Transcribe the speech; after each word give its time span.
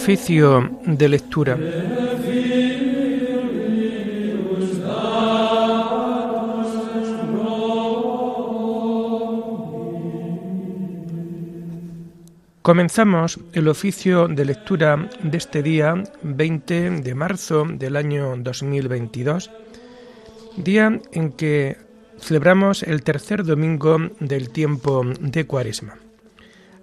Oficio 0.00 0.78
de 0.86 1.08
lectura. 1.08 1.58
Comenzamos 12.62 13.40
el 13.52 13.66
oficio 13.66 14.28
de 14.28 14.44
lectura 14.44 15.10
de 15.20 15.36
este 15.36 15.64
día 15.64 16.04
20 16.22 16.90
de 17.02 17.14
marzo 17.16 17.66
del 17.68 17.96
año 17.96 18.36
2022, 18.36 19.50
día 20.56 21.00
en 21.12 21.32
que 21.32 21.76
celebramos 22.20 22.84
el 22.84 23.02
tercer 23.02 23.44
domingo 23.44 23.98
del 24.20 24.50
tiempo 24.50 25.02
de 25.18 25.44
Cuaresma. 25.44 26.07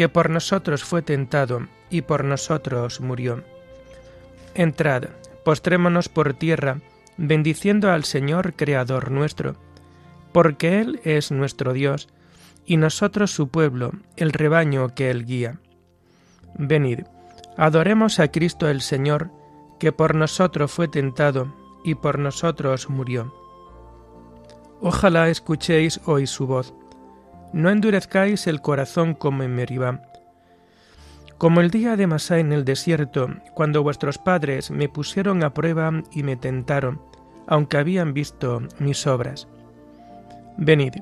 que 0.00 0.08
por 0.08 0.30
nosotros 0.30 0.82
fue 0.82 1.02
tentado 1.02 1.66
y 1.90 2.00
por 2.00 2.24
nosotros 2.24 3.02
murió. 3.02 3.44
Entrad, 4.54 5.10
postrémonos 5.44 6.08
por 6.08 6.32
tierra, 6.32 6.78
bendiciendo 7.18 7.90
al 7.90 8.04
Señor 8.04 8.54
Creador 8.54 9.10
nuestro, 9.10 9.56
porque 10.32 10.80
Él 10.80 11.02
es 11.04 11.30
nuestro 11.30 11.74
Dios, 11.74 12.08
y 12.64 12.78
nosotros 12.78 13.30
su 13.30 13.48
pueblo, 13.48 13.92
el 14.16 14.32
rebaño 14.32 14.94
que 14.94 15.10
Él 15.10 15.26
guía. 15.26 15.60
Venid, 16.54 17.00
adoremos 17.58 18.20
a 18.20 18.28
Cristo 18.28 18.70
el 18.70 18.80
Señor, 18.80 19.30
que 19.78 19.92
por 19.92 20.14
nosotros 20.14 20.72
fue 20.72 20.88
tentado 20.88 21.54
y 21.84 21.94
por 21.94 22.18
nosotros 22.18 22.88
murió. 22.88 23.34
Ojalá 24.80 25.28
escuchéis 25.28 26.00
hoy 26.06 26.26
su 26.26 26.46
voz. 26.46 26.72
No 27.52 27.70
endurezcáis 27.70 28.46
el 28.46 28.60
corazón 28.60 29.14
como 29.14 29.42
en 29.42 29.54
Meribá. 29.54 30.02
Como 31.36 31.60
el 31.60 31.70
día 31.70 31.96
de 31.96 32.06
Masá 32.06 32.38
en 32.38 32.52
el 32.52 32.64
desierto, 32.64 33.28
cuando 33.54 33.82
vuestros 33.82 34.18
padres 34.18 34.70
me 34.70 34.88
pusieron 34.88 35.42
a 35.42 35.54
prueba 35.54 35.90
y 36.12 36.22
me 36.22 36.36
tentaron, 36.36 37.00
aunque 37.46 37.78
habían 37.78 38.14
visto 38.14 38.62
mis 38.78 39.06
obras. 39.06 39.48
Venid, 40.58 40.94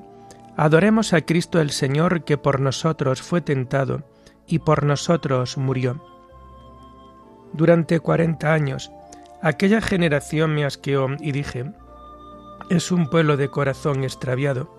adoremos 0.55 1.13
a 1.13 1.21
Cristo 1.21 1.59
el 1.59 1.71
Señor 1.71 2.23
que 2.23 2.37
por 2.37 2.61
nosotros 2.61 3.21
fue 3.21 3.41
tentado 3.41 4.03
y 4.47 4.59
por 4.59 4.83
nosotros 4.83 5.57
murió. 5.57 6.01
Durante 7.53 7.99
cuarenta 7.99 8.53
años, 8.53 8.91
aquella 9.41 9.81
generación 9.81 10.55
me 10.55 10.65
asqueó 10.65 11.09
y 11.19 11.31
dije, 11.31 11.71
es 12.69 12.91
un 12.91 13.07
pueblo 13.07 13.37
de 13.37 13.49
corazón 13.49 14.03
extraviado, 14.03 14.78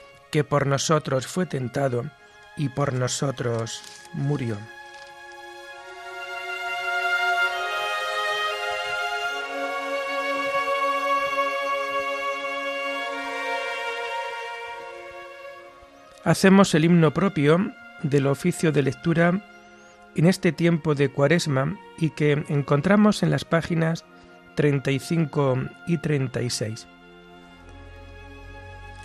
que 0.31 0.43
por 0.43 0.65
nosotros 0.65 1.27
fue 1.27 1.45
tentado 1.45 2.05
y 2.57 2.69
por 2.69 2.93
nosotros 2.93 3.81
murió. 4.13 4.57
Hacemos 16.23 16.75
el 16.75 16.85
himno 16.85 17.11
propio 17.13 17.73
del 18.03 18.27
oficio 18.27 18.71
de 18.71 18.83
lectura 18.83 19.41
en 20.15 20.27
este 20.27 20.51
tiempo 20.51 20.93
de 20.93 21.09
Cuaresma 21.09 21.77
y 21.97 22.11
que 22.11 22.45
encontramos 22.47 23.23
en 23.23 23.31
las 23.31 23.43
páginas 23.43 24.05
35 24.55 25.57
y 25.87 25.97
36. 25.97 26.87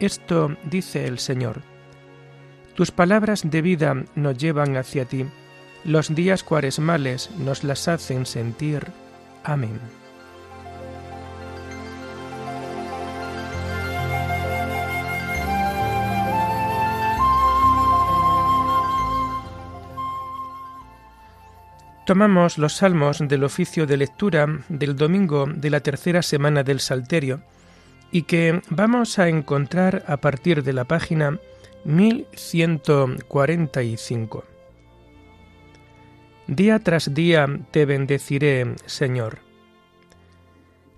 esto 0.00 0.56
dice 0.64 1.06
el 1.06 1.18
Señor. 1.18 1.62
Tus 2.74 2.90
palabras 2.90 3.42
de 3.44 3.62
vida 3.62 4.04
nos 4.14 4.38
llevan 4.38 4.76
hacia 4.76 5.04
ti, 5.04 5.26
los 5.84 6.14
días 6.14 6.42
cuaresmales 6.42 7.30
nos 7.38 7.64
las 7.64 7.88
hacen 7.88 8.24
sentir. 8.24 8.86
Amén. 9.44 9.80
Tomamos 22.04 22.58
los 22.58 22.74
salmos 22.74 23.20
del 23.20 23.44
oficio 23.44 23.86
de 23.86 23.96
lectura 23.96 24.46
del 24.68 24.96
domingo 24.96 25.46
de 25.46 25.70
la 25.70 25.80
tercera 25.80 26.20
semana 26.22 26.64
del 26.64 26.80
Salterio 26.80 27.42
y 28.12 28.22
que 28.22 28.62
vamos 28.68 29.18
a 29.18 29.28
encontrar 29.28 30.04
a 30.06 30.18
partir 30.18 30.62
de 30.62 30.72
la 30.74 30.84
página 30.84 31.40
1145. 31.84 34.44
Día 36.46 36.78
tras 36.78 37.12
día 37.14 37.48
te 37.70 37.86
bendeciré, 37.86 38.74
Señor. 38.84 39.38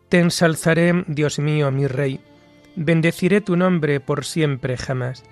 Te 0.09 0.19
ensalzaré, 0.19 1.05
Dios 1.07 1.39
mío, 1.39 1.71
mi 1.71 1.87
Rey, 1.87 2.19
bendeciré 2.77 3.41
tu 3.41 3.57
nombre 3.57 4.01
por 4.01 4.25
siempre 4.25 4.77
jamás. 4.77 5.23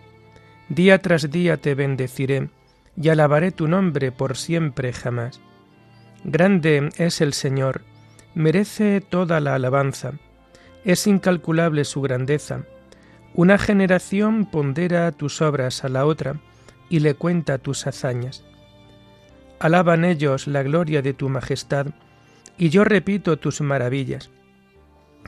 Día 0.68 0.98
tras 0.98 1.28
día 1.30 1.56
te 1.56 1.74
bendeciré, 1.74 2.50
y 2.96 3.08
alabaré 3.08 3.50
tu 3.50 3.66
nombre 3.68 4.12
por 4.12 4.36
siempre 4.36 4.92
jamás. 4.92 5.40
Grande 6.24 6.90
es 6.96 7.20
el 7.20 7.32
Señor, 7.32 7.82
merece 8.34 9.00
toda 9.00 9.40
la 9.40 9.56
alabanza, 9.56 10.12
es 10.84 11.06
incalculable 11.06 11.84
su 11.84 12.00
grandeza. 12.00 12.64
Una 13.34 13.58
generación 13.58 14.46
pondera 14.46 15.10
tus 15.12 15.40
obras 15.40 15.84
a 15.84 15.88
la 15.88 16.04
otra 16.06 16.36
y 16.88 17.00
le 17.00 17.14
cuenta 17.14 17.58
tus 17.58 17.86
hazañas. 17.86 18.44
Alaban 19.58 20.04
ellos 20.04 20.46
la 20.46 20.62
gloria 20.62 21.02
de 21.02 21.14
tu 21.14 21.28
majestad, 21.28 21.86
y 22.58 22.68
yo 22.68 22.84
repito 22.84 23.38
tus 23.38 23.60
maravillas. 23.60 24.30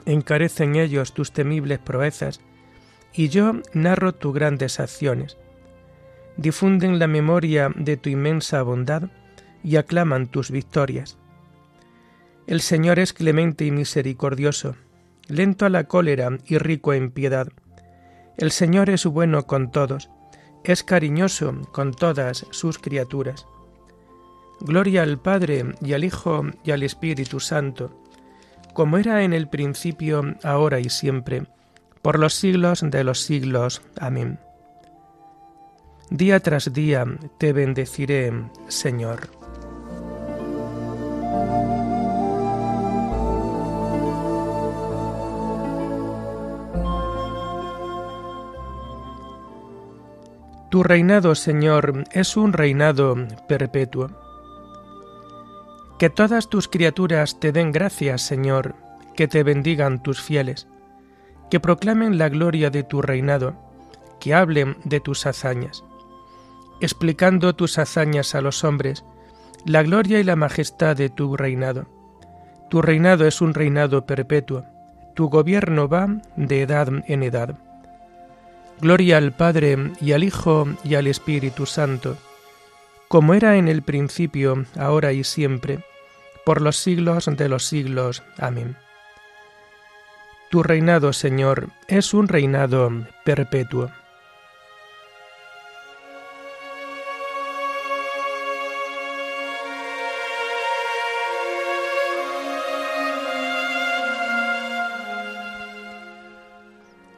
Encarecen 0.06 0.76
ellos 0.76 1.14
tus 1.14 1.32
temibles 1.32 1.78
proezas, 1.78 2.40
y 3.14 3.28
yo 3.28 3.54
narro 3.72 4.12
tus 4.12 4.34
grandes 4.34 4.80
acciones. 4.80 5.38
Difunden 6.36 6.98
la 6.98 7.06
memoria 7.06 7.70
de 7.74 7.96
tu 7.96 8.10
inmensa 8.10 8.60
bondad 8.62 9.04
y 9.62 9.76
aclaman 9.76 10.26
tus 10.26 10.50
victorias. 10.50 11.16
El 12.48 12.60
Señor 12.60 12.98
es 12.98 13.12
clemente 13.12 13.64
y 13.64 13.70
misericordioso, 13.70 14.74
lento 15.28 15.66
a 15.66 15.70
la 15.70 15.84
cólera 15.84 16.30
y 16.46 16.58
rico 16.58 16.92
en 16.92 17.10
piedad. 17.10 17.48
El 18.36 18.50
Señor 18.50 18.90
es 18.90 19.06
bueno 19.06 19.46
con 19.46 19.70
todos, 19.70 20.10
es 20.64 20.82
cariñoso 20.82 21.54
con 21.72 21.92
todas 21.92 22.46
sus 22.50 22.78
criaturas. 22.78 23.46
Gloria 24.60 25.02
al 25.02 25.20
Padre 25.20 25.74
y 25.80 25.92
al 25.92 26.04
Hijo 26.04 26.44
y 26.64 26.70
al 26.70 26.82
Espíritu 26.82 27.40
Santo, 27.40 28.00
como 28.72 28.98
era 28.98 29.22
en 29.22 29.32
el 29.32 29.48
principio, 29.48 30.36
ahora 30.42 30.80
y 30.80 30.88
siempre, 30.88 31.44
por 32.02 32.18
los 32.18 32.34
siglos 32.34 32.82
de 32.82 33.04
los 33.04 33.20
siglos. 33.20 33.82
Amén. 33.98 34.38
Día 36.10 36.40
tras 36.40 36.72
día 36.72 37.06
te 37.38 37.52
bendeciré, 37.52 38.32
Señor. 38.68 39.30
Tu 50.70 50.82
reinado, 50.82 51.34
Señor, 51.34 52.04
es 52.12 52.36
un 52.36 52.52
reinado 52.52 53.16
perpetuo. 53.48 54.10
Que 55.98 56.10
todas 56.10 56.48
tus 56.48 56.68
criaturas 56.68 57.38
te 57.38 57.52
den 57.52 57.70
gracias, 57.70 58.22
Señor, 58.22 58.74
que 59.14 59.28
te 59.28 59.42
bendigan 59.42 60.02
tus 60.02 60.20
fieles, 60.20 60.66
que 61.50 61.60
proclamen 61.60 62.18
la 62.18 62.28
gloria 62.28 62.70
de 62.70 62.82
tu 62.82 63.00
reinado, 63.00 63.54
que 64.18 64.34
hablen 64.34 64.76
de 64.84 65.00
tus 65.00 65.26
hazañas, 65.26 65.84
explicando 66.80 67.54
tus 67.54 67.78
hazañas 67.78 68.34
a 68.34 68.40
los 68.40 68.64
hombres, 68.64 69.04
la 69.64 69.82
gloria 69.82 70.18
y 70.18 70.24
la 70.24 70.36
majestad 70.36 70.96
de 70.96 71.08
tu 71.08 71.36
reinado. 71.36 71.86
Tu 72.70 72.82
reinado 72.82 73.26
es 73.26 73.40
un 73.40 73.54
reinado 73.54 74.04
perpetuo, 74.06 74.64
tu 75.14 75.28
gobierno 75.28 75.88
va 75.88 76.08
de 76.36 76.62
edad 76.62 76.88
en 77.06 77.22
edad. 77.22 77.56
Gloria 78.80 79.18
al 79.18 79.32
Padre 79.32 79.92
y 80.00 80.12
al 80.12 80.24
Hijo 80.24 80.66
y 80.84 80.94
al 80.94 81.06
Espíritu 81.06 81.66
Santo, 81.66 82.16
como 83.08 83.34
era 83.34 83.56
en 83.56 83.68
el 83.68 83.82
principio, 83.82 84.66
ahora 84.76 85.12
y 85.12 85.24
siempre, 85.24 85.80
por 86.44 86.60
los 86.60 86.76
siglos 86.76 87.26
de 87.26 87.48
los 87.48 87.64
siglos. 87.64 88.22
Amén. 88.38 88.76
Tu 90.50 90.62
reinado, 90.62 91.12
Señor, 91.12 91.68
es 91.88 92.14
un 92.14 92.28
reinado 92.28 92.90
perpetuo. 93.24 93.90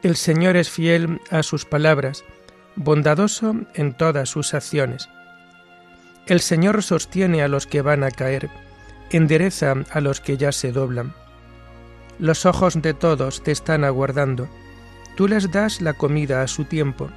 El 0.06 0.14
Señor 0.14 0.56
es 0.56 0.70
fiel 0.70 1.20
a 1.32 1.42
sus 1.42 1.64
palabras, 1.64 2.22
bondadoso 2.76 3.56
en 3.74 3.92
todas 3.92 4.28
sus 4.28 4.54
acciones. 4.54 5.08
El 6.28 6.38
Señor 6.38 6.84
sostiene 6.84 7.42
a 7.42 7.48
los 7.48 7.66
que 7.66 7.82
van 7.82 8.04
a 8.04 8.12
caer, 8.12 8.48
endereza 9.10 9.74
a 9.90 10.00
los 10.00 10.20
que 10.20 10.36
ya 10.36 10.52
se 10.52 10.70
doblan. 10.70 11.12
Los 12.20 12.46
ojos 12.46 12.80
de 12.80 12.94
todos 12.94 13.42
te 13.42 13.50
están 13.50 13.82
aguardando, 13.82 14.48
tú 15.16 15.26
les 15.26 15.50
das 15.50 15.80
la 15.80 15.92
comida 15.92 16.40
a 16.40 16.46
su 16.46 16.66
tiempo, 16.66 17.10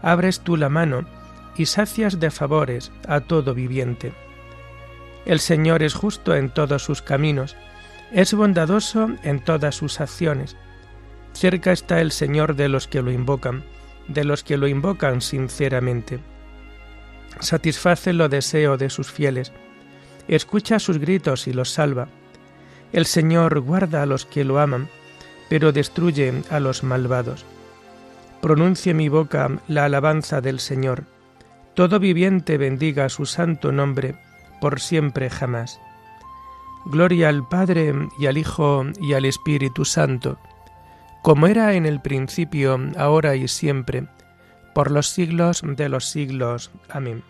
abres 0.00 0.40
tú 0.40 0.56
la 0.56 0.70
mano 0.70 1.04
y 1.54 1.66
sacias 1.66 2.18
de 2.18 2.30
favores 2.30 2.92
a 3.06 3.20
todo 3.20 3.52
viviente. 3.52 4.14
El 5.26 5.38
Señor 5.38 5.82
es 5.82 5.92
justo 5.92 6.34
en 6.34 6.48
todos 6.48 6.82
sus 6.82 7.02
caminos, 7.02 7.56
es 8.10 8.32
bondadoso 8.32 9.10
en 9.22 9.38
todas 9.40 9.74
sus 9.74 10.00
acciones 10.00 10.56
Cerca 11.36 11.70
está 11.70 12.00
el 12.00 12.12
Señor 12.12 12.56
de 12.56 12.70
los 12.70 12.88
que 12.88 13.02
lo 13.02 13.10
invocan, 13.12 13.62
de 14.08 14.24
los 14.24 14.42
que 14.42 14.56
lo 14.56 14.68
invocan 14.68 15.20
sinceramente. 15.20 16.18
Satisface 17.40 18.14
lo 18.14 18.30
deseo 18.30 18.78
de 18.78 18.88
sus 18.88 19.12
fieles, 19.12 19.52
escucha 20.28 20.78
sus 20.78 20.96
gritos 20.96 21.46
y 21.46 21.52
los 21.52 21.68
salva. 21.68 22.08
El 22.94 23.04
Señor 23.04 23.60
guarda 23.60 24.02
a 24.02 24.06
los 24.06 24.24
que 24.24 24.44
lo 24.44 24.58
aman, 24.60 24.88
pero 25.50 25.72
destruye 25.72 26.42
a 26.48 26.58
los 26.58 26.82
malvados. 26.82 27.44
Pronuncie 28.40 28.94
mi 28.94 29.10
boca 29.10 29.60
la 29.68 29.84
alabanza 29.84 30.40
del 30.40 30.58
Señor. 30.58 31.04
Todo 31.74 32.00
viviente 32.00 32.56
bendiga 32.56 33.10
su 33.10 33.26
santo 33.26 33.72
nombre, 33.72 34.14
por 34.62 34.80
siempre 34.80 35.28
jamás. 35.28 35.78
Gloria 36.86 37.28
al 37.28 37.46
Padre 37.46 37.92
y 38.18 38.24
al 38.24 38.38
Hijo 38.38 38.86
y 39.02 39.12
al 39.12 39.26
Espíritu 39.26 39.84
Santo 39.84 40.38
como 41.26 41.48
era 41.48 41.74
en 41.74 41.86
el 41.86 42.00
principio, 42.00 42.78
ahora 42.96 43.34
y 43.34 43.48
siempre, 43.48 44.06
por 44.72 44.92
los 44.92 45.08
siglos 45.08 45.60
de 45.64 45.88
los 45.88 46.04
siglos. 46.04 46.70
Amén. 46.88 47.24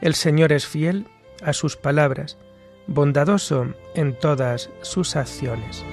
El 0.00 0.14
Señor 0.14 0.52
es 0.52 0.66
fiel 0.66 1.06
a 1.42 1.52
sus 1.52 1.76
palabras, 1.76 2.38
bondadoso 2.86 3.74
en 3.94 4.18
todas 4.18 4.70
sus 4.80 5.14
acciones. 5.14 5.84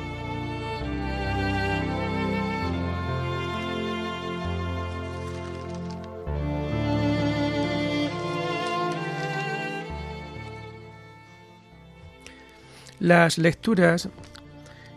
Las 12.99 13.37
lecturas 13.37 14.07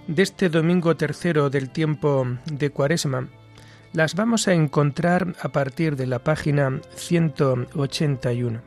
de 0.08 0.22
este 0.22 0.48
domingo 0.48 0.96
tercero 0.96 1.50
del 1.50 1.68
tiempo 1.70 2.26
de 2.50 2.70
Cuaresma 2.70 3.28
las 3.92 4.14
vamos 4.14 4.48
a 4.48 4.54
encontrar 4.54 5.34
a 5.40 5.50
partir 5.50 5.96
de 5.96 6.06
la 6.06 6.18
página 6.18 6.80
181. 6.94 8.60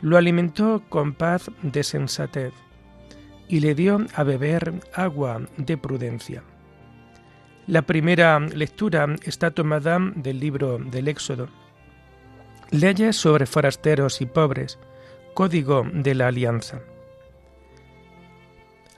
Lo 0.00 0.16
alimentó 0.16 0.82
con 0.88 1.12
paz 1.12 1.50
de 1.62 1.82
sensatez 1.82 2.54
y 3.46 3.60
le 3.60 3.74
dio 3.74 4.06
a 4.14 4.22
beber 4.22 4.74
agua 4.94 5.42
de 5.58 5.76
prudencia. 5.76 6.42
La 7.66 7.82
primera 7.82 8.40
lectura 8.40 9.06
está 9.22 9.50
tomada 9.50 9.98
del 10.16 10.40
libro 10.40 10.78
del 10.78 11.08
Éxodo. 11.08 11.48
Leyes 12.70 13.16
sobre 13.16 13.44
forasteros 13.44 14.22
y 14.22 14.26
pobres, 14.26 14.78
código 15.34 15.86
de 15.92 16.14
la 16.14 16.28
alianza. 16.28 16.80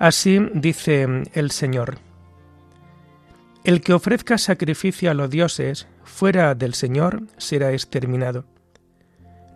Así 0.01 0.41
dice 0.55 1.07
el 1.35 1.51
Señor. 1.51 1.99
El 3.65 3.83
que 3.83 3.93
ofrezca 3.93 4.39
sacrificio 4.39 5.11
a 5.11 5.15
los 5.15 5.29
dioses 5.29 5.89
fuera 6.05 6.55
del 6.55 6.73
Señor 6.73 7.25
será 7.37 7.73
exterminado. 7.73 8.47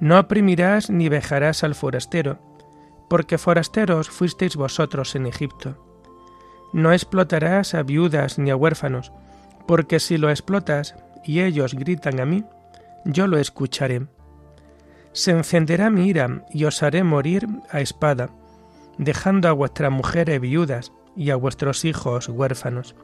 No 0.01 0.21
oprimirás 0.21 0.91
ni 0.91 1.09
vejarás 1.09 1.65
al 1.65 1.75
forastero, 1.75 2.39
porque 3.09 3.39
forasteros 3.39 4.11
fuisteis 4.11 4.55
vosotros 4.55 5.15
en 5.15 5.25
Egipto. 5.25 5.83
No 6.75 6.93
explotarás 6.93 7.73
a 7.73 7.83
viudas 7.83 8.39
ni 8.39 8.51
a 8.51 8.57
huérfanos, 8.57 9.13
porque 9.67 9.99
si 9.99 10.19
lo 10.19 10.29
explotas 10.29 10.95
y 11.25 11.41
ellos 11.41 11.73
gritan 11.73 12.21
a 12.21 12.27
mí, 12.27 12.45
yo 13.07 13.29
lo 13.29 13.39
escucharé. 13.39 14.09
Se 15.13 15.31
encenderá 15.31 15.89
mi 15.89 16.07
ira 16.07 16.45
y 16.53 16.67
os 16.67 16.83
haré 16.83 17.03
morir 17.03 17.49
a 17.71 17.81
espada 17.81 18.29
dejando 18.99 19.49
a 19.49 19.53
vuestras 19.53 19.91
mujeres 19.91 20.41
viudas 20.41 20.93
y 21.17 21.31
a 21.31 21.37
vuestros 21.37 21.85
hijos 21.85 22.29
huérfanos. 22.29 22.95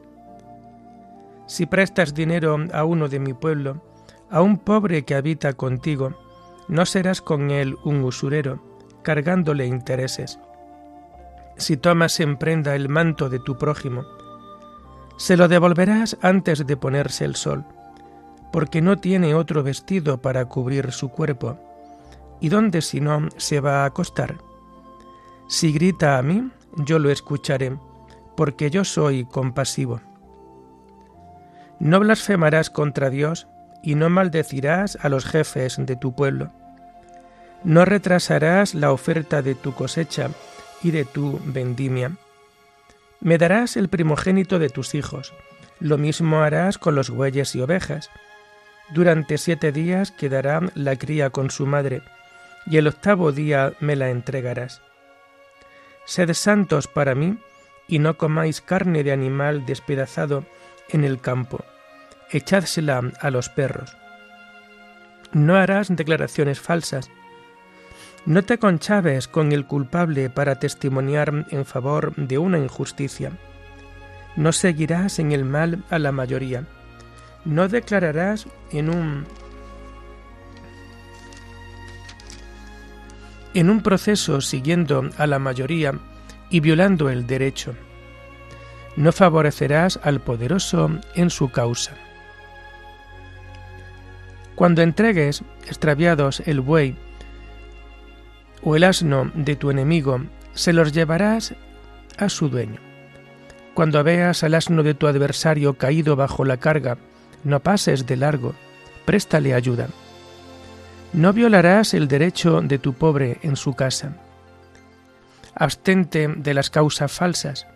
Si 1.47 1.65
prestas 1.65 2.13
dinero 2.13 2.57
a 2.73 2.85
uno 2.85 3.09
de 3.09 3.19
mi 3.19 3.33
pueblo, 3.33 3.81
a 4.29 4.41
un 4.41 4.57
pobre 4.57 5.03
que 5.03 5.15
habita 5.15 5.53
contigo, 5.53 6.13
no 6.67 6.85
serás 6.85 7.21
con 7.21 7.51
él 7.51 7.75
un 7.83 8.03
usurero, 8.03 8.63
cargándole 9.03 9.65
intereses. 9.65 10.39
Si 11.57 11.75
tomas 11.75 12.19
en 12.19 12.37
prenda 12.37 12.75
el 12.75 12.87
manto 12.87 13.29
de 13.29 13.39
tu 13.39 13.57
prójimo, 13.57 14.05
se 15.17 15.37
lo 15.37 15.47
devolverás 15.47 16.17
antes 16.21 16.65
de 16.65 16.77
ponerse 16.77 17.25
el 17.25 17.35
sol, 17.35 17.65
porque 18.51 18.81
no 18.81 18.97
tiene 18.97 19.35
otro 19.35 19.63
vestido 19.63 20.21
para 20.21 20.45
cubrir 20.45 20.91
su 20.91 21.09
cuerpo. 21.09 21.59
¿Y 22.39 22.49
dónde 22.49 22.81
si 22.81 23.01
no 23.01 23.27
se 23.37 23.59
va 23.59 23.83
a 23.83 23.85
acostar? 23.85 24.37
Si 25.51 25.73
grita 25.73 26.17
a 26.17 26.21
mí, 26.21 26.49
yo 26.77 26.97
lo 26.97 27.11
escucharé, 27.11 27.77
porque 28.37 28.71
yo 28.71 28.85
soy 28.85 29.25
compasivo. 29.25 29.99
No 31.77 31.99
blasfemarás 31.99 32.69
contra 32.69 33.09
Dios 33.09 33.49
y 33.83 33.95
no 33.95 34.09
maldecirás 34.09 34.97
a 35.01 35.09
los 35.09 35.25
jefes 35.25 35.75
de 35.77 35.97
tu 35.97 36.15
pueblo. 36.15 36.53
No 37.65 37.83
retrasarás 37.83 38.73
la 38.73 38.93
oferta 38.93 39.41
de 39.41 39.53
tu 39.53 39.73
cosecha 39.73 40.29
y 40.81 40.91
de 40.91 41.03
tu 41.03 41.37
vendimia. 41.43 42.13
Me 43.19 43.37
darás 43.37 43.75
el 43.75 43.89
primogénito 43.89 44.57
de 44.57 44.69
tus 44.69 44.95
hijos. 44.95 45.33
Lo 45.81 45.97
mismo 45.97 46.39
harás 46.39 46.77
con 46.77 46.95
los 46.95 47.09
bueyes 47.09 47.55
y 47.55 47.61
ovejas. 47.61 48.09
Durante 48.93 49.37
siete 49.37 49.73
días 49.73 50.11
quedará 50.11 50.61
la 50.75 50.95
cría 50.95 51.29
con 51.29 51.51
su 51.51 51.65
madre, 51.65 52.03
y 52.67 52.77
el 52.77 52.87
octavo 52.87 53.33
día 53.33 53.73
me 53.81 53.97
la 53.97 54.11
entregarás. 54.11 54.81
Sed 56.11 56.33
santos 56.33 56.89
para 56.89 57.15
mí, 57.15 57.37
y 57.87 57.99
no 57.99 58.17
comáis 58.17 58.59
carne 58.59 59.01
de 59.01 59.13
animal 59.13 59.65
despedazado 59.65 60.43
en 60.89 61.05
el 61.05 61.21
campo. 61.21 61.63
Echadsela 62.31 63.13
a 63.21 63.31
los 63.31 63.47
perros. 63.47 63.95
No 65.31 65.55
harás 65.55 65.87
declaraciones 65.87 66.59
falsas. 66.59 67.09
No 68.25 68.43
te 68.43 68.57
conchaves 68.57 69.29
con 69.29 69.53
el 69.53 69.65
culpable 69.65 70.29
para 70.29 70.59
testimoniar 70.59 71.45
en 71.49 71.63
favor 71.63 72.13
de 72.17 72.37
una 72.37 72.57
injusticia. 72.57 73.31
No 74.35 74.51
seguirás 74.51 75.17
en 75.17 75.31
el 75.31 75.45
mal 75.45 75.85
a 75.89 75.97
la 75.97 76.11
mayoría 76.11 76.65
no 77.45 77.67
declararás 77.67 78.47
en 78.71 78.89
un 78.89 79.25
en 83.53 83.69
un 83.69 83.81
proceso 83.81 84.41
siguiendo 84.41 85.09
a 85.17 85.27
la 85.27 85.39
mayoría 85.39 85.93
y 86.49 86.59
violando 86.59 87.09
el 87.09 87.27
derecho. 87.27 87.73
No 88.95 89.11
favorecerás 89.11 89.99
al 90.03 90.19
poderoso 90.21 90.89
en 91.15 91.29
su 91.29 91.49
causa. 91.49 91.93
Cuando 94.55 94.81
entregues 94.81 95.43
extraviados 95.67 96.41
el 96.45 96.61
buey 96.61 96.95
o 98.63 98.75
el 98.75 98.83
asno 98.83 99.31
de 99.33 99.55
tu 99.55 99.71
enemigo, 99.71 100.21
se 100.53 100.73
los 100.73 100.91
llevarás 100.91 101.55
a 102.17 102.29
su 102.29 102.49
dueño. 102.49 102.79
Cuando 103.73 104.03
veas 104.03 104.43
al 104.43 104.53
asno 104.53 104.83
de 104.83 104.93
tu 104.93 105.07
adversario 105.07 105.75
caído 105.75 106.15
bajo 106.15 106.43
la 106.45 106.57
carga, 106.57 106.97
no 107.43 107.61
pases 107.61 108.05
de 108.05 108.17
largo, 108.17 108.53
préstale 109.05 109.53
ayuda. 109.53 109.87
No 111.13 111.33
violarás 111.33 111.93
el 111.93 112.07
derecho 112.07 112.61
de 112.61 112.79
tu 112.79 112.93
pobre 112.93 113.39
en 113.43 113.55
su 113.55 113.73
casa. 113.73 114.17
Abstente 115.55 116.27
de 116.27 116.53
las 116.53 116.69
causas 116.69 117.11
falsas. 117.11 117.67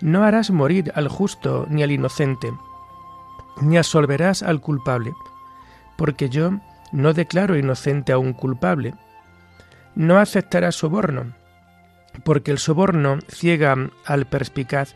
No 0.00 0.24
harás 0.24 0.50
morir 0.50 0.92
al 0.94 1.08
justo 1.08 1.66
ni 1.68 1.82
al 1.82 1.90
inocente, 1.90 2.52
ni 3.60 3.78
absolverás 3.78 4.42
al 4.42 4.60
culpable, 4.60 5.14
porque 5.96 6.28
yo 6.28 6.52
no 6.92 7.14
declaro 7.14 7.56
inocente 7.56 8.12
a 8.12 8.18
un 8.18 8.34
culpable. 8.34 8.94
No 9.94 10.18
aceptarás 10.18 10.76
soborno, 10.76 11.34
porque 12.24 12.50
el 12.50 12.58
soborno 12.58 13.18
ciega 13.28 13.74
al 14.04 14.26
perspicaz 14.26 14.94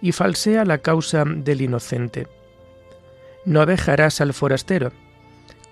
y 0.00 0.12
falsea 0.12 0.64
la 0.64 0.78
causa 0.78 1.24
del 1.26 1.60
inocente 1.60 2.26
no 3.44 3.66
dejarás 3.66 4.20
al 4.20 4.32
forastero. 4.32 4.92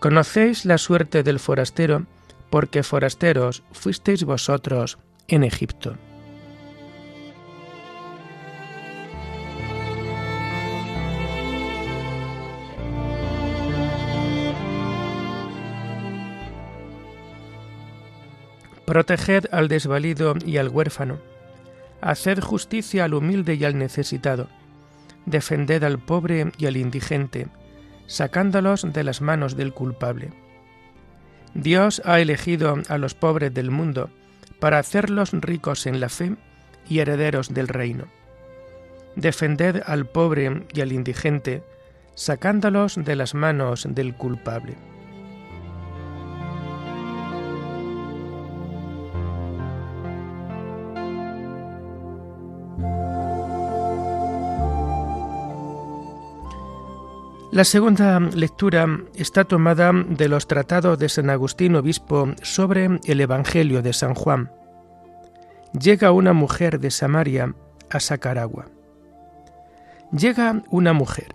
Conocéis 0.00 0.64
la 0.64 0.78
suerte 0.78 1.23
del 1.23 1.38
forastero, 1.38 2.07
porque 2.49 2.83
forasteros 2.83 3.62
fuisteis 3.71 4.25
vosotros 4.25 4.99
en 5.28 5.45
Egipto. 5.45 5.95
Proteged 18.87 19.49
al 19.52 19.69
desvalido 19.69 20.35
y 20.47 20.57
al 20.57 20.71
huérfano. 20.71 21.19
Haced 22.00 22.40
justicia 22.40 23.04
al 23.04 23.12
humilde 23.12 23.54
y 23.57 23.66
al 23.66 23.76
necesitado. 23.76 24.49
Defended 25.26 25.85
al 25.85 25.99
pobre 25.99 26.52
y 26.57 26.64
al 26.64 26.78
indigente 26.78 27.49
sacándolos 28.11 28.93
de 28.93 29.05
las 29.05 29.21
manos 29.21 29.57
del 29.57 29.73
culpable. 29.73 30.33
Dios 31.55 32.02
ha 32.05 32.19
elegido 32.19 32.76
a 32.88 32.99
los 32.99 33.14
pobres 33.14 33.55
del 33.55 33.71
mundo 33.71 34.11
para 34.59 34.81
hacerlos 34.81 35.31
ricos 35.33 35.87
en 35.87 36.00
la 36.00 36.09
fe 36.09 36.35
y 36.88 36.99
herederos 36.99 37.55
del 37.55 37.69
reino. 37.69 38.07
Defended 39.14 39.83
al 39.87 40.07
pobre 40.07 40.67
y 40.75 40.81
al 40.81 40.90
indigente, 40.90 41.62
sacándolos 42.17 42.97
de 42.97 43.14
las 43.14 43.35
manos 43.35 43.87
del 43.88 44.14
culpable. 44.17 44.75
La 57.61 57.64
segunda 57.64 58.19
lectura 58.21 58.87
está 59.14 59.45
tomada 59.45 59.93
de 59.93 60.31
los 60.31 60.49
tratados 60.49 60.99
de 60.99 61.11
San 61.11 61.29
Agustín 61.29 61.76
Obispo 61.76 62.33
sobre 62.40 62.88
el 63.05 63.21
Evangelio 63.21 63.83
de 63.83 63.93
San 63.93 64.14
Juan. 64.14 64.50
Llega 65.79 66.11
una 66.11 66.33
mujer 66.33 66.81
de 66.81 66.90
Samaria 66.90 67.55
a 67.90 68.00
sacar 68.00 68.38
agua. 68.38 68.71
Llega 70.11 70.62
una 70.71 70.95
mujer. 70.95 71.35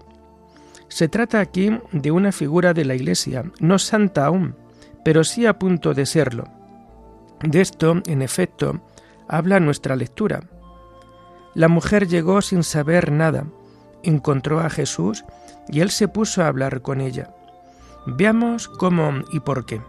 Se 0.88 1.08
trata 1.10 1.42
aquí 1.42 1.80
de 1.92 2.10
una 2.10 2.32
figura 2.32 2.74
de 2.74 2.86
la 2.86 2.96
Iglesia, 2.96 3.44
no 3.60 3.78
santa 3.78 4.26
aún, 4.26 4.56
pero 5.04 5.24
sí 5.24 5.46
a 5.46 5.60
punto 5.60 5.94
de 5.94 6.08
serlo. 6.08 6.46
De 7.44 7.62
esto, 7.62 8.02
en 8.08 8.24
efecto, 8.24 8.82
habla 9.28 9.60
nuestra 9.60 9.96
lectura. 9.96 10.42
La 11.54 11.68
mujer 11.68 12.08
llegó 12.08 12.42
sin 12.42 12.64
saber 12.64 13.12
nada, 13.12 13.46
encontró 14.06 14.60
a 14.60 14.70
Jesús 14.70 15.26
y 15.68 15.82
él 15.82 15.92
se 15.92 16.08
puso 16.08 16.44
a 16.44 16.48
hablar 16.48 16.82
con 16.82 17.02
ella. 17.02 17.30
Veamos 18.06 18.68
cómo 18.68 19.12
y 19.32 19.40
por 19.40 19.66
qué. 19.66 19.82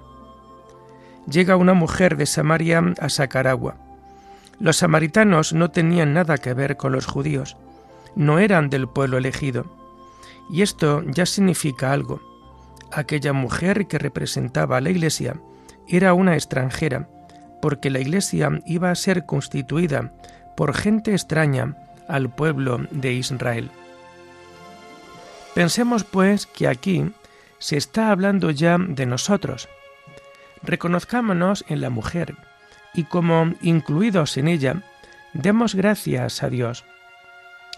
Llega 1.31 1.57
una 1.57 1.75
mujer 1.75 2.17
de 2.17 2.27
Samaria 2.27 2.83
a 3.01 3.09
sacar 3.09 3.47
agua. 3.47 3.77
Los 4.59 4.79
samaritanos 4.79 5.53
no 5.53 5.71
tenían 5.71 6.15
nada 6.15 6.39
que 6.39 6.55
ver 6.55 6.77
con 6.77 6.93
los 6.93 7.07
judíos, 7.07 7.57
no 8.15 8.39
eran 8.39 8.71
del 8.71 8.89
pueblo 8.89 9.19
elegido. 9.19 9.67
Y 10.51 10.63
esto 10.63 11.03
ya 11.07 11.27
significa 11.27 11.93
algo. 11.93 12.21
Aquella 12.93 13.33
mujer 13.33 13.87
que 13.87 13.99
representaba 13.99 14.79
a 14.79 14.81
la 14.81 14.91
iglesia 14.91 15.37
era 15.89 16.15
una 16.15 16.35
extranjera, 16.35 17.09
porque 17.61 17.91
la 17.91 18.01
iglesia 18.01 18.63
iba 18.65 18.91
a 18.91 18.95
ser 18.95 19.27
constituida 19.27 20.13
por 20.57 20.75
gente 20.75 21.13
extraña 21.13 21.77
al 22.09 22.31
pueblo 22.31 22.87
de 22.91 23.13
Israel. 23.13 23.71
Pensemos 25.57 26.05
pues 26.05 26.45
que 26.45 26.69
aquí 26.69 27.13
se 27.59 27.79
está 27.79 28.11
hablando 28.11 28.51
ya 28.51 28.77
de 28.79 29.07
nosotros. 29.07 29.71
Reconozcámonos 30.63 31.65
en 31.69 31.81
la 31.81 31.89
mujer 31.89 32.37
y 32.93 33.05
como 33.05 33.55
incluidos 33.63 34.37
en 34.37 34.49
ella, 34.49 34.83
demos 35.33 35.75
gracias 35.75 36.43
a 36.43 36.51
Dios. 36.51 36.85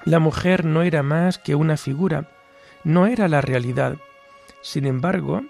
La 0.04 0.18
mujer 0.18 0.64
no 0.64 0.82
era 0.82 1.04
más 1.04 1.38
que 1.38 1.54
una 1.54 1.76
figura, 1.76 2.28
no 2.82 3.06
era 3.06 3.28
la 3.28 3.42
realidad. 3.42 3.94
Sin 4.60 4.84
embargo, 4.84 5.44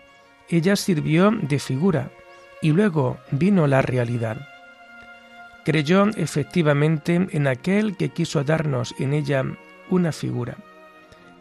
ella 0.51 0.77
sirvió 0.77 1.31
de 1.31 1.59
figura 1.59 2.11
y 2.61 2.73
luego 2.73 3.17
vino 3.31 3.67
la 3.67 3.81
realidad. 3.81 4.37
Creyó 5.65 6.09
efectivamente 6.15 7.27
en 7.31 7.47
aquel 7.47 7.97
que 7.97 8.11
quiso 8.11 8.45
darnos 8.45 8.95
en 8.99 9.15
ella 9.15 9.47
una 9.89 10.13
figura. 10.13 10.59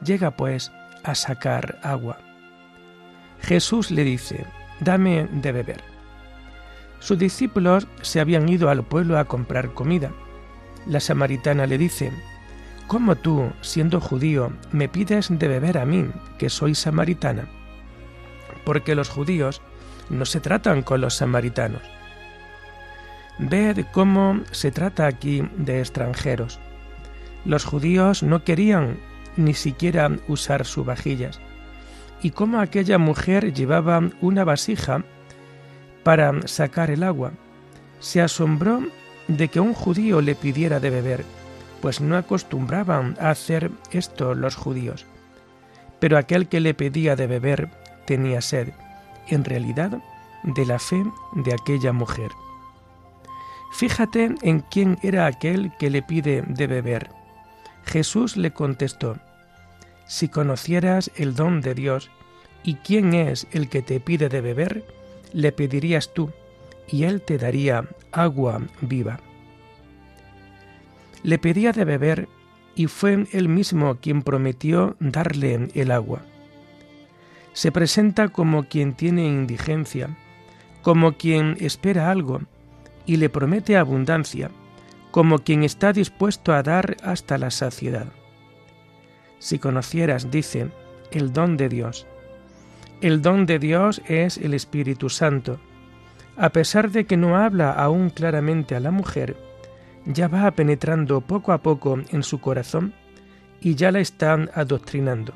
Llega 0.04 0.32
pues 0.32 0.72
a 1.08 1.16
sacar 1.16 1.80
agua. 1.84 2.18
Jesús 3.42 3.92
le 3.92 4.04
dice, 4.04 4.46
dame 4.80 5.28
de 5.32 5.52
beber. 5.52 5.84
Sus 7.00 7.18
discípulos 7.18 7.88
se 8.02 8.20
habían 8.20 8.50
ido 8.50 8.70
al 8.70 8.84
pueblo 8.84 9.18
a 9.18 9.26
comprar 9.26 9.74
comida. 9.74 10.12
La 10.86 11.00
samaritana 11.00 11.66
le 11.66 11.78
dice, 11.78 12.12
¿Cómo 12.88 13.16
tú, 13.16 13.52
siendo 13.62 14.00
judío, 14.00 14.54
me 14.72 14.88
pides 14.88 15.28
de 15.30 15.48
beber 15.48 15.78
a 15.78 15.86
mí, 15.86 16.08
que 16.38 16.50
soy 16.50 16.74
samaritana? 16.74 17.46
Porque 18.66 18.96
los 18.96 19.10
judíos 19.10 19.62
no 20.10 20.26
se 20.26 20.40
tratan 20.40 20.84
con 20.84 21.02
los 21.02 21.16
samaritanos. 21.16 21.82
Ved 23.40 23.86
cómo 23.92 24.40
se 24.52 24.72
trata 24.72 25.06
aquí 25.06 25.44
de 25.58 25.80
extranjeros. 25.80 26.60
Los 27.46 27.66
judíos 27.66 28.24
no 28.24 28.44
querían 28.44 28.98
ni 29.38 29.54
siquiera 29.54 30.12
usar 30.28 30.66
sus 30.66 30.86
vajillas. 30.86 31.40
y 32.22 32.32
cómo 32.32 32.60
aquella 32.60 32.98
mujer 32.98 33.54
llevaba 33.54 34.02
una 34.22 34.44
vasija 34.44 35.04
para 36.04 36.48
sacar 36.48 36.90
el 36.90 37.04
agua. 37.04 37.32
Se 38.00 38.22
asombró 38.22 38.82
de 39.28 39.50
que 39.50 39.60
un 39.60 39.74
judío 39.74 40.22
le 40.22 40.36
pidiera 40.36 40.80
de 40.80 40.90
beber, 40.90 41.26
pues 41.82 42.02
no 42.02 42.18
acostumbraban 42.18 43.16
a 43.20 43.30
hacer 43.30 43.72
esto 43.92 44.34
los 44.34 44.56
judíos. 44.56 45.06
Pero 46.00 46.18
aquel 46.18 46.48
que 46.48 46.60
le 46.60 46.74
pedía 46.74 47.16
de 47.16 47.28
beber 47.28 47.70
tenía 48.06 48.42
sed, 48.42 48.70
en 49.28 49.44
realidad, 49.44 50.00
de 50.44 50.66
la 50.66 50.80
fe 50.80 51.04
de 51.34 51.54
aquella 51.54 51.92
mujer. 51.92 52.32
Fíjate 53.74 54.36
en 54.42 54.62
quién 54.62 54.98
era 55.04 55.26
aquel 55.26 55.72
que 55.78 55.90
le 55.90 56.02
pide 56.02 56.44
de 56.48 56.68
beber. 56.68 57.10
Jesús 57.86 58.38
le 58.38 58.52
contestó, 58.52 59.18
Si 60.08 60.30
conocieras 60.30 61.12
el 61.16 61.36
don 61.36 61.62
de 61.62 61.76
Dios 61.76 62.10
y 62.64 62.76
quién 62.76 63.14
es 63.14 63.48
el 63.52 63.70
que 63.70 63.82
te 63.82 64.00
pide 64.00 64.30
de 64.30 64.42
beber, 64.42 64.84
le 65.34 65.52
pedirías 65.52 66.14
tú, 66.14 66.32
y 66.88 67.04
él 67.04 67.22
te 67.22 67.38
daría 67.38 67.88
agua 68.12 68.62
viva. 68.82 69.20
Le 71.24 71.38
pedía 71.38 71.74
de 71.74 71.84
beber 71.84 72.30
y 72.76 72.88
fue 72.88 73.28
él 73.32 73.50
mismo 73.50 73.96
quien 73.96 74.22
prometió 74.22 74.96
darle 75.00 75.70
el 75.74 75.92
agua. 75.92 76.22
Se 77.54 77.72
presenta 77.72 78.30
como 78.30 78.68
quien 78.68 78.94
tiene 78.94 79.26
indigencia, 79.26 80.16
como 80.84 81.18
quien 81.18 81.58
espera 81.60 82.12
algo 82.12 82.42
y 83.06 83.18
le 83.18 83.30
promete 83.30 83.78
abundancia, 83.78 84.52
como 85.12 85.40
quien 85.40 85.64
está 85.64 85.92
dispuesto 85.92 86.54
a 86.54 86.64
dar 86.64 86.98
hasta 87.04 87.38
la 87.38 87.50
saciedad. 87.52 88.08
Si 89.40 89.60
conocieras, 89.60 90.32
dice, 90.32 90.70
el 91.12 91.34
don 91.34 91.58
de 91.58 91.70
Dios. 91.70 92.08
El 93.02 93.22
don 93.22 93.46
de 93.46 93.60
Dios 93.60 94.02
es 94.08 94.38
el 94.38 94.54
Espíritu 94.54 95.10
Santo. 95.10 95.60
A 96.36 96.50
pesar 96.50 96.92
de 96.92 97.06
que 97.06 97.18
no 97.18 97.38
habla 97.38 97.72
aún 97.72 98.10
claramente 98.10 98.76
a 98.76 98.80
la 98.80 98.92
mujer, 98.92 99.38
ya 100.06 100.28
va 100.28 100.50
penetrando 100.52 101.22
poco 101.22 101.52
a 101.52 101.60
poco 101.60 102.00
en 102.10 102.24
su 102.24 102.40
corazón 102.40 102.94
y 103.62 103.76
ya 103.76 103.92
la 103.92 104.00
están 104.00 104.50
adoctrinando. 104.54 105.34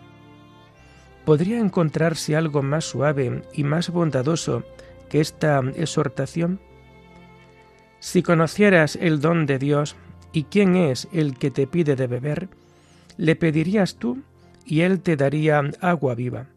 ¿Podría 1.26 1.60
encontrarse 1.60 2.36
algo 2.36 2.64
más 2.64 2.86
suave 2.86 3.44
y 3.54 3.64
más 3.64 3.90
bondadoso 3.90 4.64
que 5.10 5.20
esta 5.20 5.62
exhortación? 5.76 6.60
Si 8.00 8.24
conocieras 8.24 8.96
el 8.96 9.22
don 9.22 9.46
de 9.46 9.60
Dios 9.60 9.96
y 10.32 10.46
quién 10.46 10.76
es 10.76 11.08
el 11.12 11.38
que 11.38 11.52
te 11.52 11.68
pide 11.68 11.96
de 11.96 12.08
beber, 12.08 12.50
le 13.22 13.36
pedirías 13.36 13.98
tú 13.98 14.24
y 14.66 14.82
él 14.82 15.00
te 15.02 15.16
daría 15.16 15.62
agua 15.80 16.16
viva. 16.16 16.48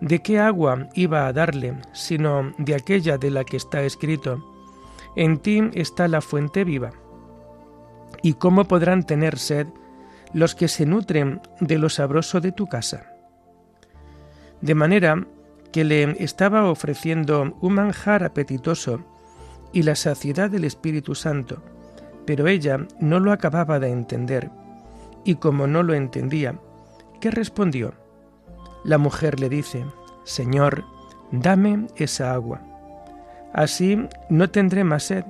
¿De 0.00 0.22
qué 0.22 0.38
agua 0.38 0.88
iba 0.94 1.26
a 1.26 1.34
darle, 1.34 1.76
sino 1.92 2.54
de 2.56 2.74
aquella 2.74 3.18
de 3.18 3.30
la 3.30 3.44
que 3.44 3.58
está 3.58 3.82
escrito? 3.82 4.42
En 5.16 5.36
ti 5.36 5.60
está 5.74 6.08
la 6.08 6.22
fuente 6.22 6.64
viva. 6.64 6.92
¿Y 8.22 8.34
cómo 8.34 8.64
podrán 8.64 9.04
tener 9.04 9.38
sed 9.38 9.66
los 10.32 10.54
que 10.54 10.66
se 10.66 10.86
nutren 10.86 11.42
de 11.60 11.76
lo 11.76 11.90
sabroso 11.90 12.40
de 12.40 12.52
tu 12.52 12.66
casa? 12.66 13.12
De 14.62 14.74
manera 14.74 15.26
que 15.72 15.84
le 15.84 16.24
estaba 16.24 16.70
ofreciendo 16.70 17.54
un 17.60 17.74
manjar 17.74 18.24
apetitoso 18.24 19.04
y 19.74 19.82
la 19.82 19.94
saciedad 19.94 20.48
del 20.48 20.64
Espíritu 20.64 21.14
Santo, 21.14 21.62
pero 22.24 22.48
ella 22.48 22.86
no 22.98 23.20
lo 23.20 23.30
acababa 23.30 23.78
de 23.78 23.90
entender, 23.90 24.50
y 25.24 25.36
como 25.36 25.66
no 25.66 25.82
lo 25.82 25.94
entendía, 25.94 26.58
¿qué 27.20 27.30
respondió? 27.30 27.94
La 28.84 28.98
mujer 28.98 29.40
le 29.40 29.48
dice, 29.48 29.84
Señor, 30.24 30.84
dame 31.30 31.86
esa 31.96 32.34
agua 32.34 32.60
Así 33.54 34.08
no 34.28 34.50
tendré 34.50 34.82
más 34.82 35.04
sed, 35.04 35.24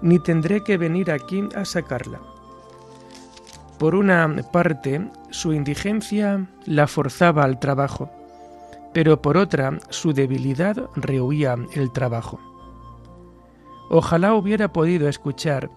ni 0.00 0.18
tendré 0.18 0.64
que 0.64 0.78
venir 0.78 1.10
aquí 1.10 1.46
a 1.54 1.66
sacarla. 1.66 2.18
Por 3.78 3.94
una 3.94 4.34
parte, 4.50 5.06
su 5.30 5.52
indigencia 5.52 6.48
la 6.64 6.86
forzaba 6.86 7.44
al 7.44 7.60
trabajo, 7.60 8.10
pero 8.94 9.20
por 9.20 9.36
otra, 9.36 9.78
su 9.90 10.14
debilidad 10.14 10.88
rehuía 10.96 11.56
el 11.74 11.92
trabajo. 11.92 12.40
Ojalá 13.90 14.32
hubiera 14.32 14.72
podido 14.72 15.06
escuchar, 15.06 15.70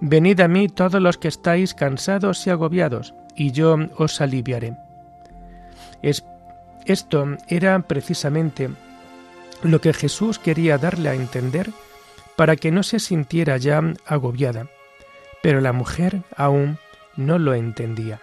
Venid 0.00 0.40
a 0.40 0.48
mí 0.48 0.68
todos 0.68 1.00
los 1.02 1.18
que 1.18 1.28
estáis 1.28 1.74
cansados 1.74 2.46
y 2.46 2.50
agobiados, 2.50 3.14
y 3.34 3.52
yo 3.52 3.76
os 3.96 4.20
aliviaré. 4.20 4.76
esto 6.02 7.36
era 7.48 7.80
precisamente 7.80 8.70
lo 9.62 9.80
que 9.80 9.92
Jesús 9.92 10.38
quería 10.38 10.78
darle 10.78 11.08
a 11.08 11.14
entender 11.14 11.70
para 12.36 12.56
que 12.56 12.70
no 12.70 12.82
se 12.82 13.00
sintiera 13.00 13.56
ya 13.56 13.82
agobiada, 14.06 14.68
pero 15.42 15.60
la 15.60 15.72
mujer 15.72 16.22
aún 16.36 16.78
no 17.16 17.38
lo 17.38 17.54
entendía. 17.54 18.20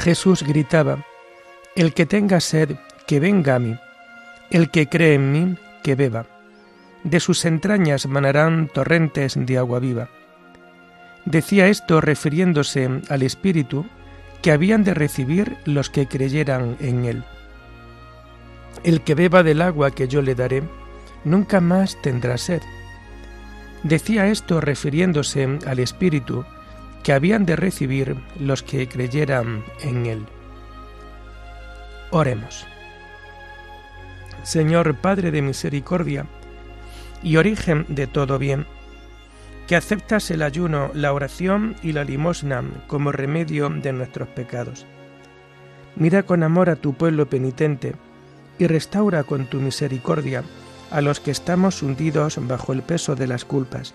Jesús 0.00 0.42
gritaba, 0.42 1.04
El 1.76 1.94
que 1.94 2.06
tenga 2.06 2.40
sed, 2.40 2.76
que 3.06 3.20
venga 3.20 3.54
a 3.54 3.58
mí, 3.58 3.76
el 4.50 4.70
que 4.70 4.88
cree 4.88 5.14
en 5.14 5.32
mí, 5.32 5.56
que 5.82 5.94
beba 5.94 6.26
de 7.04 7.20
sus 7.20 7.44
entrañas 7.44 8.06
manarán 8.06 8.68
torrentes 8.68 9.34
de 9.36 9.58
agua 9.58 9.78
viva. 9.78 10.08
Decía 11.24 11.68
esto 11.68 12.00
refiriéndose 12.00 12.88
al 13.08 13.22
Espíritu 13.22 13.86
que 14.42 14.52
habían 14.52 14.84
de 14.84 14.94
recibir 14.94 15.56
los 15.64 15.90
que 15.90 16.06
creyeran 16.06 16.76
en 16.80 17.04
Él. 17.04 17.24
El 18.84 19.02
que 19.02 19.14
beba 19.14 19.42
del 19.42 19.62
agua 19.62 19.90
que 19.90 20.08
yo 20.08 20.22
le 20.22 20.34
daré, 20.34 20.62
nunca 21.24 21.60
más 21.60 22.00
tendrá 22.02 22.38
sed. 22.38 22.62
Decía 23.82 24.28
esto 24.28 24.60
refiriéndose 24.60 25.58
al 25.66 25.78
Espíritu 25.78 26.44
que 27.02 27.12
habían 27.12 27.46
de 27.46 27.56
recibir 27.56 28.16
los 28.38 28.62
que 28.62 28.88
creyeran 28.88 29.64
en 29.82 30.06
Él. 30.06 30.26
Oremos. 32.10 32.66
Señor 34.42 34.96
Padre 34.96 35.30
de 35.30 35.42
Misericordia, 35.42 36.26
y 37.22 37.36
origen 37.36 37.84
de 37.88 38.06
todo 38.06 38.38
bien, 38.38 38.66
que 39.66 39.76
aceptas 39.76 40.30
el 40.30 40.42
ayuno, 40.42 40.90
la 40.94 41.12
oración 41.12 41.76
y 41.82 41.92
la 41.92 42.04
limosna 42.04 42.64
como 42.86 43.12
remedio 43.12 43.68
de 43.68 43.92
nuestros 43.92 44.28
pecados. 44.28 44.86
Mira 45.96 46.24
con 46.24 46.42
amor 46.42 46.70
a 46.70 46.76
tu 46.76 46.94
pueblo 46.94 47.28
penitente 47.28 47.94
y 48.58 48.66
restaura 48.66 49.22
con 49.24 49.46
tu 49.46 49.60
misericordia 49.60 50.42
a 50.90 51.00
los 51.00 51.20
que 51.20 51.30
estamos 51.30 51.82
hundidos 51.82 52.38
bajo 52.48 52.72
el 52.72 52.82
peso 52.82 53.14
de 53.14 53.26
las 53.26 53.44
culpas. 53.44 53.94